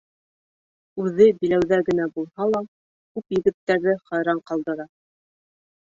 [1.03, 2.63] Үҙе биләүҙә генә булһа ла,
[3.19, 4.91] күп егеттәрҙе хайран ҡалдыра!..